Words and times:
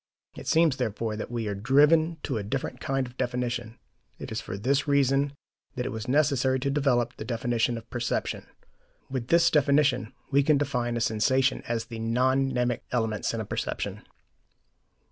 It 0.35 0.47
seems, 0.47 0.77
therefore, 0.77 1.15
that 1.15 1.29
we 1.29 1.47
are 1.47 1.53
driven 1.53 2.17
to 2.23 2.39
a 2.39 2.43
different 2.43 2.79
kind 2.79 3.05
of 3.05 3.17
definition. 3.17 3.77
It 4.17 4.31
is 4.31 4.41
for 4.41 4.57
this 4.57 4.87
reason 4.87 5.33
that 5.75 5.85
it 5.85 5.91
was 5.91 6.07
necessary 6.07 6.59
to 6.61 6.71
develop 6.71 7.17
the 7.17 7.23
definition 7.23 7.77
of 7.77 7.87
perception. 7.91 8.47
With 9.11 9.27
this 9.27 9.51
definition, 9.51 10.11
we 10.31 10.41
can 10.41 10.57
define 10.57 10.97
a 10.97 11.01
sensation 11.01 11.61
as 11.67 11.85
the 11.85 11.99
non 11.99 12.51
mnemic 12.51 12.81
elements 12.91 13.31
in 13.35 13.41
a 13.41 13.45
perception. 13.45 14.01